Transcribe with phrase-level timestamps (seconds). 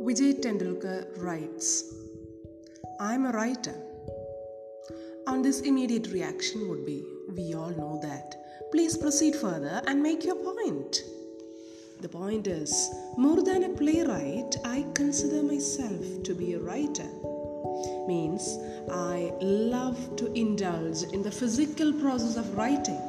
[0.00, 1.94] Vijay Tendulkar writes,
[2.98, 3.74] I am a writer.
[5.26, 7.04] On this immediate reaction would be,
[7.36, 8.34] we all know that.
[8.72, 11.02] Please proceed further and make your point.
[12.00, 17.08] The point is, more than a playwright, I consider myself to be a writer.
[18.08, 18.58] Means
[18.90, 23.00] I love to indulge in the physical process of writing.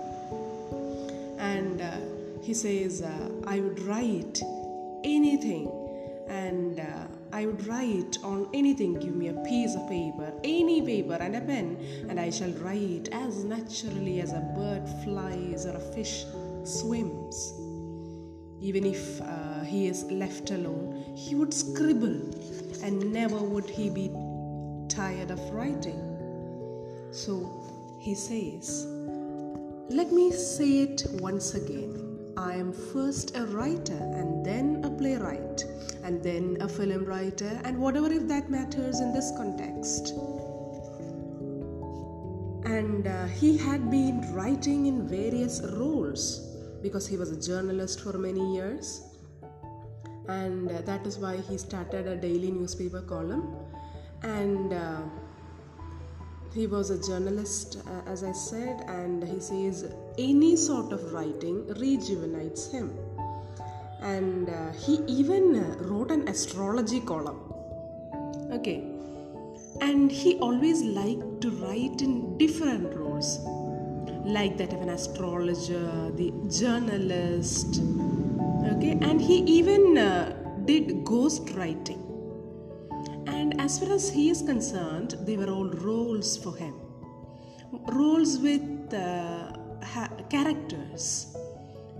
[1.37, 1.95] And uh,
[2.41, 4.41] he says, uh, I would write
[5.05, 5.80] anything
[7.41, 8.93] I would write on anything.
[8.93, 11.75] Give me a piece of paper, any paper, and a pen,
[12.07, 16.25] and I shall write as naturally as a bird flies or a fish
[16.63, 17.53] swims.
[18.61, 22.21] Even if uh, he is left alone, he would scribble,
[22.83, 24.11] and never would he be
[24.87, 25.99] tired of writing.
[27.09, 27.49] So
[27.97, 28.85] he says,
[29.89, 32.33] Let me say it once again.
[32.37, 35.65] I am first a writer and then a playwright
[36.03, 40.13] and then a film writer and whatever if that matters in this context.
[42.65, 46.39] And uh, he had been writing in various roles
[46.81, 49.03] because he was a journalist for many years.
[50.27, 53.55] And uh, that is why he started a daily newspaper column.
[54.23, 55.01] And uh,
[56.53, 61.65] he was a journalist uh, as i said and he says any sort of writing
[61.75, 62.89] rejuvenates him
[64.01, 67.53] and uh, he even uh, wrote an astrology column.
[68.51, 68.83] Okay.
[69.79, 73.39] And he always liked to write in different roles.
[74.25, 77.81] Like that of an astrologer the journalist.
[78.75, 78.97] Okay.
[79.01, 81.99] And he even uh, did ghost writing.
[83.27, 86.73] And as far as he is concerned they were all roles for him.
[87.87, 91.35] Roles with uh, ha- characters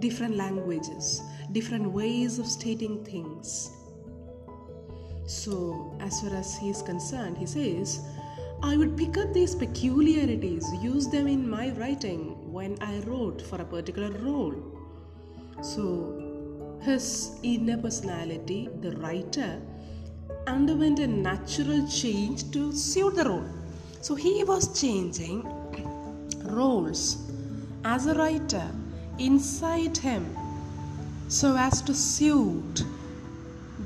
[0.02, 1.22] different languages
[1.52, 3.72] different ways of stating things.
[5.26, 8.02] So as far as he is concerned he says
[8.64, 13.62] i would pick up these peculiarities use them in my writing when i wrote for
[13.62, 14.56] a particular role.
[15.62, 15.80] So
[16.82, 19.62] his inner personality the writer
[20.48, 23.50] underwent a natural change to suit the role.
[24.02, 25.44] So he was changing
[26.44, 27.04] roles
[27.86, 28.68] as a writer
[29.26, 30.26] inside him
[31.28, 32.84] so as to suit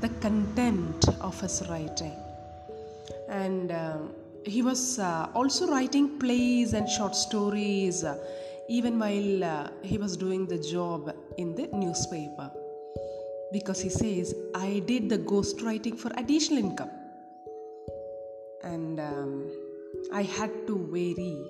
[0.00, 2.16] the content of his writing.
[3.28, 3.98] And uh,
[4.44, 8.16] he was uh, also writing plays and short stories uh,
[8.68, 12.50] even while uh, he was doing the job in the newspaper
[13.52, 16.90] because he says, I did the ghostwriting for additional income.
[18.64, 19.50] And um,
[20.12, 21.44] I had to vary.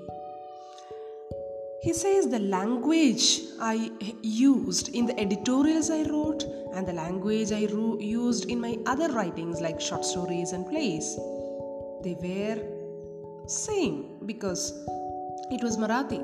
[1.86, 6.42] He says the language I used in the editorials I wrote
[6.74, 11.14] and the language I ro- used in my other writings like short stories and plays,
[12.02, 12.60] they were
[13.46, 14.72] same because
[15.52, 16.20] it was Marathi.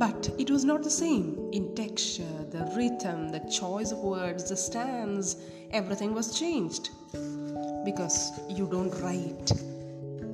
[0.00, 4.56] But it was not the same in texture, the rhythm, the choice of words, the
[4.56, 5.36] stance,
[5.70, 6.90] everything was changed
[7.84, 9.52] because you don't write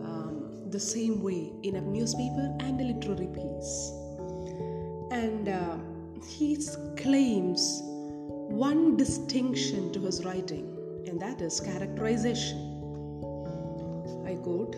[0.07, 4.02] um, the same way in a newspaper and a literary piece.
[5.13, 5.77] And uh,
[6.27, 6.59] he
[6.97, 7.81] claims
[8.67, 10.67] one distinction to his writing,
[11.07, 12.59] and that is characterization.
[14.27, 14.77] I quote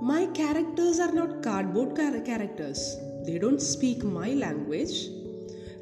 [0.00, 5.08] My characters are not cardboard characters they don't speak my language.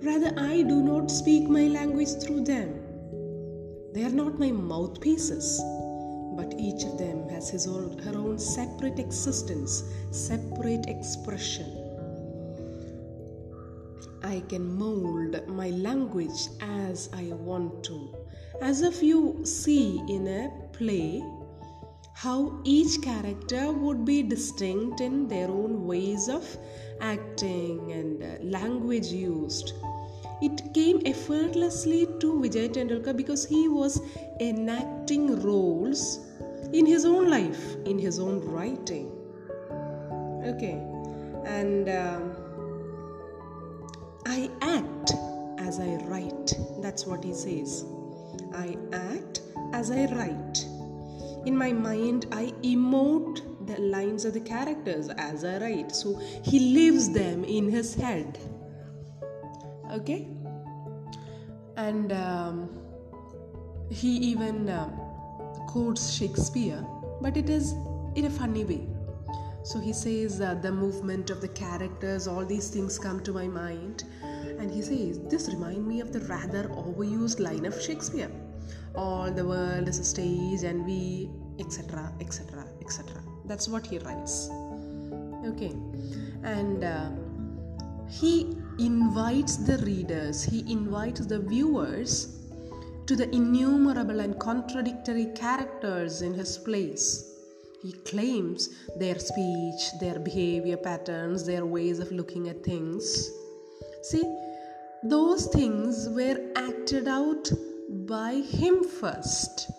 [0.00, 2.80] Rather, I do not speak my language through them.
[3.92, 5.60] They are not my mouthpieces,
[6.36, 9.82] but each of them has his own, her own separate existence,
[10.12, 11.81] separate expression.
[14.24, 18.14] I can mold my language as I want to.
[18.60, 21.22] As if you see in a play
[22.14, 26.44] how each character would be distinct in their own ways of
[27.00, 29.72] acting and uh, language used.
[30.40, 34.00] It came effortlessly to Vijay Tendulkar because he was
[34.40, 36.20] enacting roles
[36.72, 39.10] in his own life, in his own writing.
[40.44, 40.82] Okay,
[41.44, 42.31] and um,
[45.72, 46.52] as I write.
[46.82, 47.86] That's what he says.
[48.54, 49.40] I act
[49.72, 50.66] as I write.
[51.46, 55.92] In my mind i emote the lines of the characters as i write.
[55.92, 56.18] So
[56.50, 58.38] he lives them in his head.
[59.92, 60.28] Okay?
[61.76, 62.68] And um,
[63.90, 64.88] he even uh,
[65.68, 66.84] quotes shakespeare
[67.22, 67.72] but it is
[68.14, 68.86] in a funny way.
[69.64, 73.48] So he says uh, the movement of the characters all these things come to my
[73.48, 74.04] mind
[74.62, 78.30] and he says this remind me of the rather overused line of shakespeare.
[78.94, 81.28] All the world is a stage and we
[81.58, 84.50] etc etc etc that's what he writes.
[85.44, 85.74] Okay.
[86.44, 87.10] And uh,
[88.08, 92.38] he invites the readers he invites the viewers
[93.06, 97.28] to the innumerable and contradictory characters in his plays.
[97.82, 103.30] He claims their speech their behavior patterns their ways of looking at things.
[104.02, 104.24] See
[105.04, 107.50] those things were acted out
[108.06, 109.70] by him first.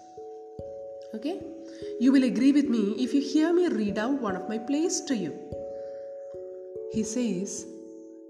[1.16, 1.42] Okay?
[2.00, 5.00] You will agree with me if you hear me read out one of my plays
[5.02, 5.34] to you.
[6.92, 7.66] He says,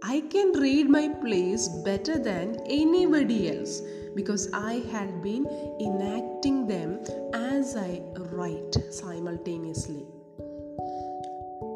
[0.03, 3.81] I can read my plays better than anybody else
[4.15, 5.47] because I had been
[5.81, 6.99] enacting them
[7.33, 10.05] as I write simultaneously.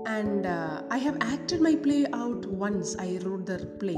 [0.05, 3.97] And uh, I have acted my play out once I wrote the play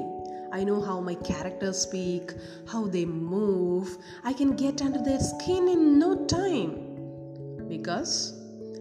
[0.52, 2.34] I know how my characters speak,
[2.68, 3.98] how they move.
[4.24, 7.68] I can get under their skin in no time.
[7.68, 8.34] Because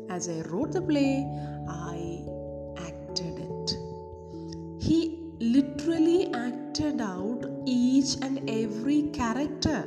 [0.09, 1.27] as I wrote the play,
[1.69, 2.25] I
[2.79, 3.77] acted it.
[4.81, 9.87] He literally acted out each and every character.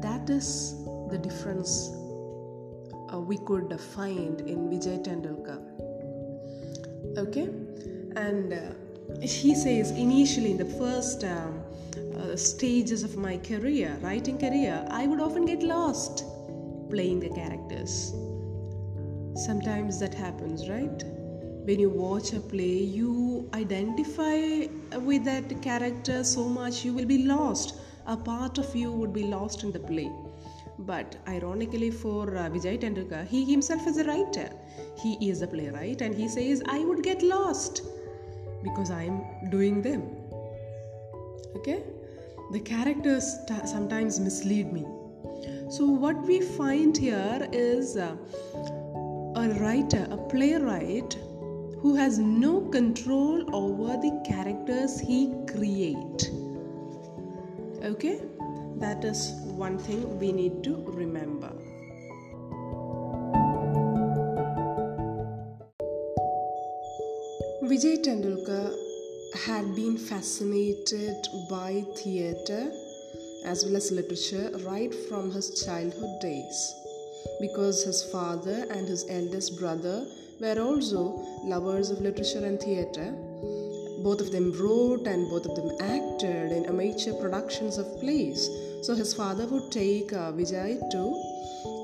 [0.00, 1.90] That is the difference
[3.12, 5.60] uh, we could find in Vijay Tendulkar.
[7.18, 7.48] Okay?
[8.16, 8.81] And uh,
[9.20, 11.60] he says initially in the first um,
[12.16, 16.24] uh, stages of my career writing career i would often get lost
[16.92, 18.12] playing the characters.
[19.34, 21.04] Sometimes that happens right?
[21.68, 24.66] When you watch a play you identify
[25.08, 27.76] with that character so much you will be lost.
[28.06, 30.10] A part of you would be lost in the play.
[30.80, 34.50] But ironically for uh, Vijay Tendulkar, he himself is a writer.
[35.02, 37.82] He is a playwright and he says, I would get lost
[38.62, 40.02] because I am doing them.
[41.56, 41.82] Okay?
[42.52, 44.86] The characters t- sometimes mislead me.
[45.70, 48.14] So, what we find here is uh,
[49.36, 51.14] a writer, a playwright
[51.80, 56.30] who has no control over the characters he create.
[57.82, 58.20] Okay?
[58.76, 61.52] That is one thing we need to remember.
[67.72, 68.70] Vijay Tendulkar
[69.46, 72.70] had been fascinated by theatre
[73.46, 76.58] as well as literature right from his childhood days
[77.40, 80.04] because his father and his eldest brother
[80.38, 81.02] were also
[81.44, 83.10] lovers of literature and theatre.
[84.02, 88.50] Both of them wrote and both of them acted in amateur productions of plays.
[88.82, 91.02] So his father would take uh, Vijay to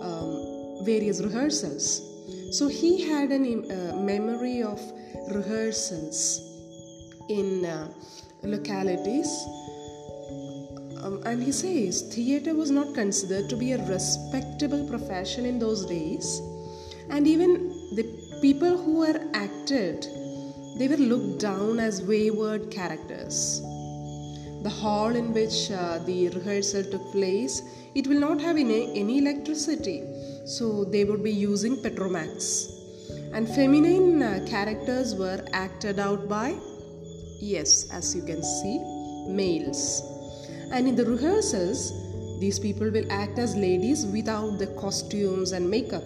[0.03, 2.18] um, various rehearsals.
[2.51, 4.81] So he had a uh, memory of
[5.31, 6.41] rehearsals
[7.29, 7.89] in uh,
[8.43, 9.29] localities.
[11.03, 15.87] Um, and he says theatre was not considered to be a respectable profession in those
[15.87, 16.41] days,
[17.11, 18.05] and even the
[18.43, 20.07] people who were acted
[20.79, 23.61] they were looked down as wayward characters.
[24.63, 27.63] The hall in which uh, the rehearsal took place
[27.97, 30.05] it will not have any, any electricity,
[30.49, 32.73] so they would be using Petromax.
[33.35, 36.57] And feminine uh, characters were acted out by
[37.41, 38.79] yes as you can see
[39.29, 40.03] males.
[40.73, 41.93] And in the rehearsals
[42.41, 46.05] these people will act as ladies without the costumes and makeup.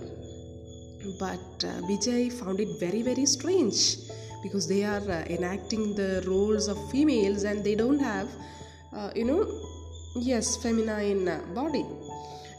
[1.21, 3.97] But uh, vijay found it very very strange
[4.43, 8.29] because they are uh, enacting the roles of females and they don't have
[8.93, 9.47] uh, you know
[10.17, 11.85] yes feminine uh, body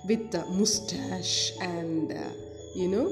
[0.05, 2.29] with the mustache and uh,
[2.75, 3.07] you know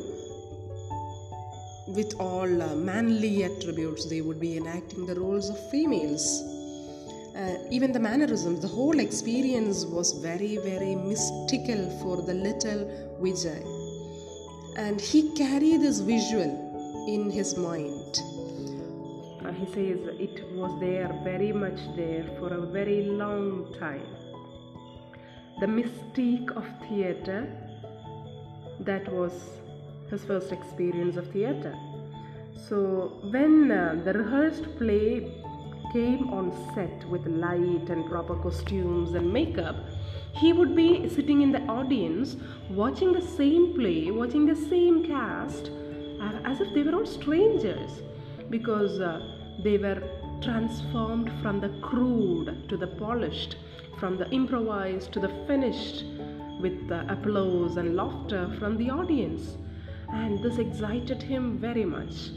[1.88, 6.42] with all uh, manly attributes, they would be enacting the roles of females.
[7.36, 12.86] Uh, even the mannerisms, the whole experience was very, very mystical for the little
[13.22, 13.62] Vijay.
[14.78, 18.22] And he carried this visual in his mind.
[19.44, 24.06] Uh, he says it was there, very much there, for a very long time.
[25.62, 27.48] The mystique of theatre
[28.80, 29.32] that was
[30.10, 31.78] his first experience of theatre.
[32.68, 35.32] So, when uh, the rehearsed play
[35.94, 39.76] came on set with light and proper costumes and makeup,
[40.34, 42.38] he would be sitting in the audience
[42.72, 45.70] watching the same play, watching the same cast,
[46.20, 48.02] uh, as if they were all strangers
[48.50, 49.20] because uh,
[49.64, 50.02] they were
[50.42, 53.58] transformed from the crude to the polished,
[54.02, 56.04] from the improvised to the finished,
[56.60, 59.58] with the applause and laughter from the audience
[60.14, 62.32] and this excited him very much.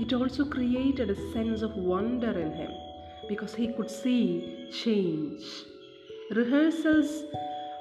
[0.00, 2.72] It also created a sense of wonder in him
[3.28, 5.44] because he could see change.
[6.32, 7.24] Rehearsals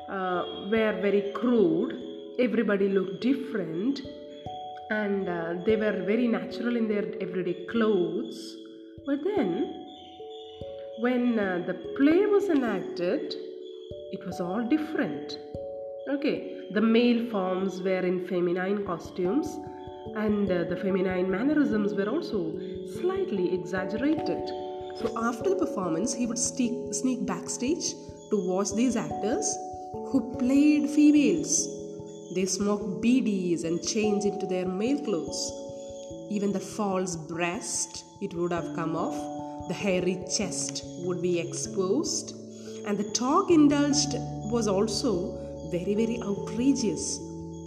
[0.10, 1.94] uh, were very crude.
[2.40, 4.02] Everybody looked different,
[4.92, 8.56] and uh, they were very natural in their everyday clothes.
[9.06, 9.87] But then,
[11.00, 13.36] when uh, the play was enacted,
[14.12, 15.38] it was all different.
[16.10, 19.60] Okay, the male forms were in feminine costumes,
[20.16, 22.58] and uh, the feminine mannerisms were also
[23.00, 24.48] slightly exaggerated.
[24.98, 27.94] So, after the performance, he would sneak, sneak backstage
[28.32, 29.56] to watch these actors
[30.10, 31.68] who played females.
[32.34, 35.52] They smoked beedies and changed into their male clothes.
[36.32, 39.37] Even the false breast, it would have come off,
[39.68, 42.36] the hairy chest would be exposed,
[42.86, 44.16] and the talk indulged
[44.52, 47.18] was also very, very outrageous.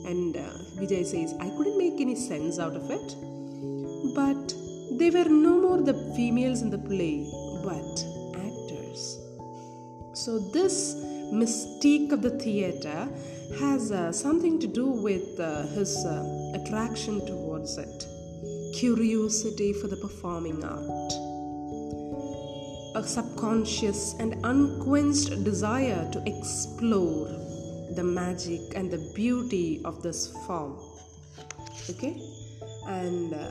[0.06, 3.14] And uh, Vijay says, I couldn't make any sense out of it.
[4.14, 4.54] But
[4.98, 7.26] they were no more the females in the play,
[7.62, 8.04] but
[8.36, 9.18] actors.
[10.14, 10.94] So, this
[11.32, 13.08] mystique of the theatre
[13.58, 18.06] has uh, something to do with uh, his uh, attraction towards it,
[18.74, 21.12] curiosity for the performing art,
[23.00, 27.28] a subconscious and unquenched desire to explore
[27.96, 30.76] the magic and the beauty of this form.
[31.88, 32.20] Okay,
[32.86, 33.50] and uh,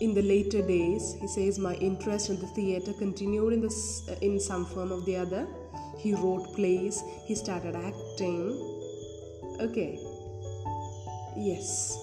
[0.00, 4.16] in the later days, he says, my interest in the theatre continued in this uh,
[4.20, 5.46] in some form or the other.
[5.98, 7.02] He wrote plays.
[7.24, 8.42] He started acting.
[9.60, 9.98] Okay.
[11.36, 11.96] Yes.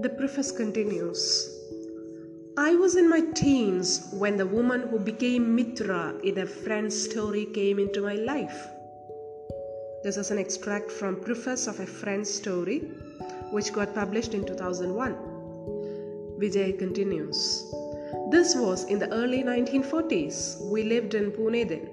[0.00, 1.52] The preface continues.
[2.56, 7.46] I was in my teens when the woman who became Mitra in a friend's story
[7.46, 8.68] came into my life.
[10.04, 12.78] This is an extract from Preface of a Friend's Story,
[13.50, 15.14] which got published in 2001.
[16.38, 17.64] Vijay continues.
[18.30, 20.70] This was in the early 1940s.
[20.70, 21.88] We lived in Pune then.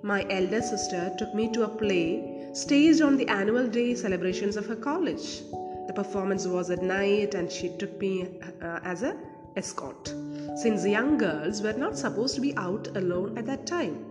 [0.00, 4.64] My elder sister took me to a play staged on the annual day celebrations of
[4.68, 5.42] her college.
[5.86, 9.16] The performance was at night and she took me uh, as a
[9.56, 10.14] escort
[10.56, 14.04] since young girls were not supposed to be out alone at that time.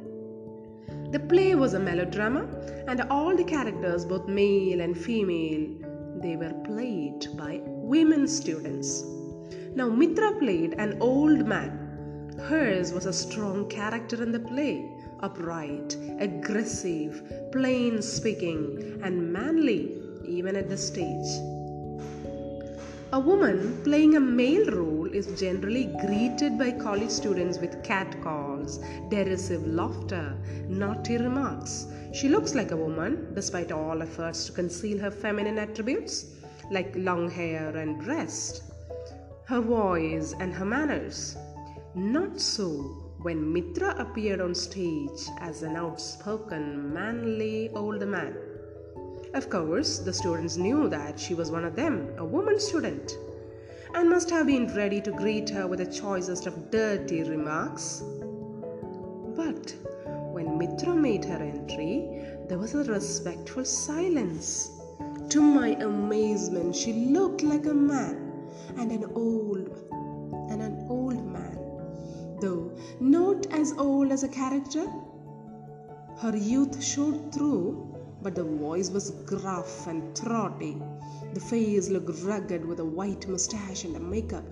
[1.11, 2.47] The play was a melodrama,
[2.87, 5.67] and all the characters, both male and female,
[6.21, 9.03] they were played by women students.
[9.75, 12.37] Now, Mitra played an old man.
[12.47, 14.89] Hers was a strong character in the play,
[15.21, 21.60] upright, aggressive, plain speaking, and manly even at the stage.
[23.13, 29.67] A woman playing a male role is generally greeted by college students with catcalls, derisive
[29.67, 30.33] laughter,
[30.69, 31.87] naughty remarks.
[32.13, 36.35] She looks like a woman despite all efforts to conceal her feminine attributes,
[36.71, 38.63] like long hair and breast,
[39.43, 41.35] her voice and her manners.
[41.93, 48.50] Not so when Mitra appeared on stage as an outspoken, manly old man.
[49.33, 53.17] Of course, the students knew that she was one of them, a woman student,
[53.95, 58.03] and must have been ready to greet her with the choicest of dirty remarks.
[59.37, 59.73] But
[60.33, 64.69] when Mitra made her entry, there was a respectful silence.
[65.29, 69.69] To my amazement, she looked like a man and an old
[70.51, 71.57] and an old man,
[72.41, 72.69] though
[72.99, 74.85] not as old as a character.
[76.17, 77.90] Her youth showed through
[78.23, 80.81] but the voice was gruff and throaty.
[81.33, 84.45] The face looked rugged with a white mustache and a makeup.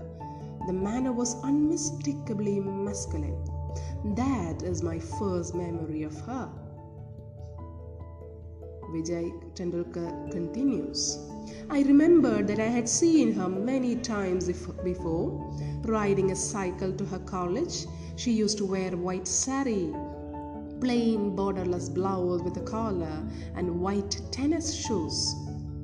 [0.67, 3.38] The manner was unmistakably masculine.
[4.15, 6.49] That is my first memory of her.
[8.91, 11.19] Vijay Tendulkar continues.
[11.69, 14.47] I remembered that I had seen her many times
[14.83, 17.85] before, riding a cycle to her college.
[18.15, 19.93] She used to wear white sari
[20.81, 23.24] plain borderless blouse with a collar
[23.55, 25.36] and white tennis shoes,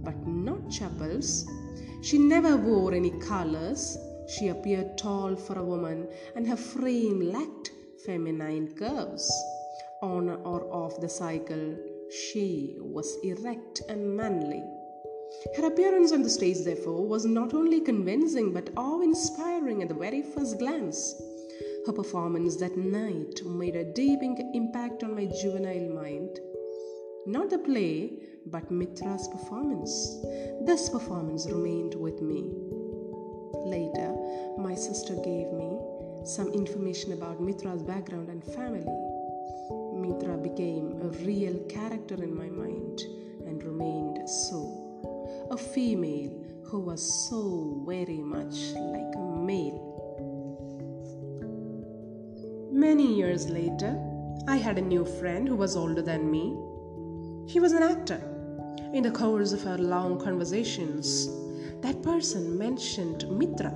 [0.03, 1.45] but not chappals.
[2.01, 3.97] She never wore any colors.
[4.27, 7.71] She appeared tall for a woman, and her frame lacked
[8.05, 9.31] feminine curves.
[10.01, 11.75] On or off the cycle,
[12.09, 14.63] she was erect and manly.
[15.57, 19.95] Her appearance on the stage, therefore, was not only convincing but awe inspiring at the
[19.95, 21.15] very first glance.
[21.85, 26.39] Her performance that night made a deep impact on my juvenile mind.
[27.27, 30.17] Not the play, but Mitra's performance.
[30.65, 32.51] This performance remained with me.
[33.53, 34.15] Later,
[34.57, 35.77] my sister gave me
[36.25, 38.97] some information about Mitra's background and family.
[39.93, 42.99] Mitra became a real character in my mind
[43.45, 45.47] and remained so.
[45.51, 46.31] A female
[46.63, 49.94] who was so very much like a male.
[52.75, 53.97] Many years later,
[54.49, 56.57] I had a new friend who was older than me.
[57.47, 58.19] He was an actor.
[58.93, 61.29] In the course of our long conversations,
[61.79, 63.73] that person mentioned Mitra.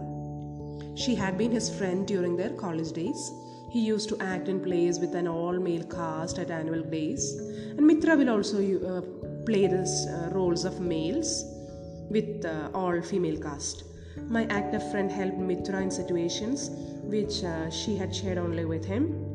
[0.96, 3.32] She had been his friend during their college days.
[3.70, 7.38] He used to act in plays with an all male cast at annual days,
[7.78, 9.02] and Mitra will also uh,
[9.46, 11.46] play the uh, roles of males
[12.10, 13.86] with uh, all female cast.
[14.28, 16.70] My actor friend helped Mitra in situations
[17.04, 19.26] which uh, she had shared only with him.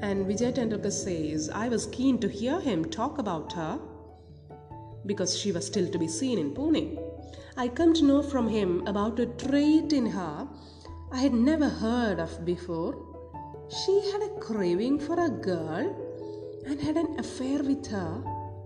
[0.00, 3.80] And Vijay Tendulkar says, I was keen to hear him talk about her
[5.06, 6.98] because she was still to be seen in Pune.
[7.56, 10.48] I come to know from him about a trait in her
[11.14, 12.96] I had never heard of before.
[13.68, 15.94] She had a craving for a girl
[16.66, 18.14] and had an affair with her,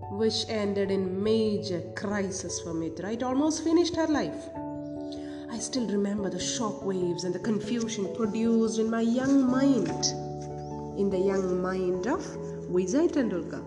[0.09, 3.11] which ended in major crisis for Mitra.
[3.11, 4.49] It almost finished her life.
[5.59, 10.05] I still remember the shock waves and the confusion produced in my young mind,
[10.97, 12.21] in the young mind of
[12.71, 13.61] Vijay Tendulkar.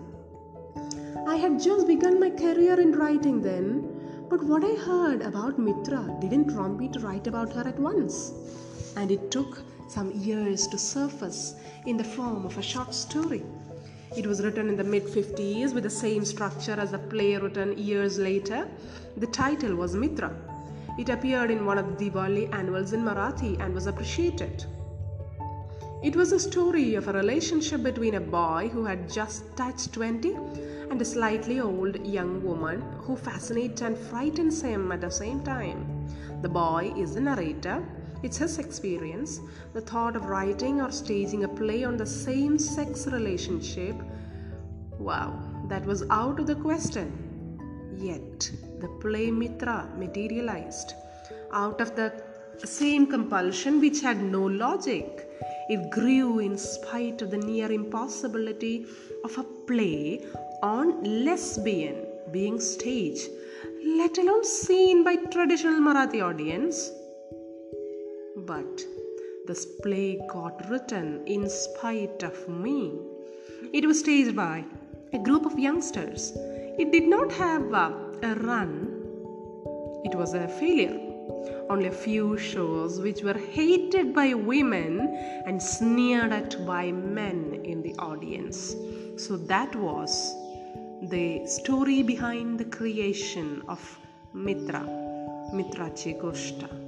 [1.27, 6.17] I had just begun my career in writing then, but what I heard about Mitra
[6.19, 8.31] didn't prompt me to write about her at once,
[8.95, 11.53] and it took some years to surface
[11.85, 13.43] in the form of a short story.
[14.17, 17.77] It was written in the mid 50s with the same structure as the play written
[17.77, 18.67] years later.
[19.17, 20.35] The title was Mitra
[20.97, 24.65] it appeared in one of the Diwali annuals in Marathi and was appreciated.
[26.03, 30.33] It was a story of a relationship between a boy who had just touched 20
[30.91, 36.07] and a slightly old young woman who fascinates and frightens him at the same time.
[36.41, 37.81] The boy is the narrator.
[38.21, 39.39] It's his experience.
[39.73, 43.95] The thought of writing or staging a play on the same sex relationship,
[44.99, 47.11] wow, that was out of the question.
[47.95, 48.51] Yet,
[48.83, 50.93] the play Mitra materialized
[51.51, 52.07] out of the
[52.65, 55.29] same compulsion which had no logic.
[55.69, 58.85] It grew in spite of the near impossibility
[59.23, 60.25] of a play
[60.61, 60.87] on
[61.25, 61.95] lesbian
[62.31, 63.29] being staged,
[64.01, 66.91] let alone seen by traditional Marathi audience.
[68.35, 68.85] But
[69.47, 72.93] this play got written in spite of me.
[73.71, 74.65] It was staged by
[75.13, 76.33] a group of youngsters
[76.75, 77.69] it did not have
[78.21, 79.03] a run,
[80.03, 80.99] it was a failure.
[81.69, 84.99] Only a few shows which were hated by women
[85.45, 88.75] and sneered at by men in the audience.
[89.17, 90.33] So that was
[91.03, 93.79] the story behind the creation of
[94.33, 94.81] Mitra,
[95.53, 96.82] Mitrachi Goshta.